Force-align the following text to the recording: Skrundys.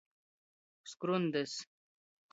Skrundys. 0.93 1.55